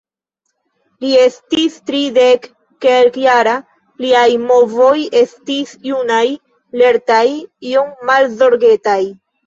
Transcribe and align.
Li 1.03 1.11
estis 1.23 1.75
tridekkelkjara, 1.89 3.55
liaj 4.07 4.25
movoj 4.49 4.97
estis 5.23 5.77
junaj, 5.93 6.27
lertaj, 6.85 7.25
iom 7.75 7.97
malzorgetaj. 8.13 9.03